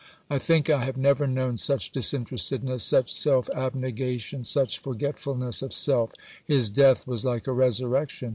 I 0.31 0.39
think 0.39 0.67
I 0.67 0.83
have 0.83 0.97
never 0.97 1.27
known 1.27 1.57
such 1.57 1.91
disinterestedness, 1.91 2.83
such 2.83 3.13
self 3.13 3.47
abnegation, 3.51 4.43
such 4.43 4.79
forgetfulness 4.79 5.61
of 5.61 5.71
self. 5.71 6.11
His 6.43 6.71
death 6.71 7.05
was 7.05 7.23
like 7.23 7.45
a 7.45 7.51
resurrection. 7.53 8.29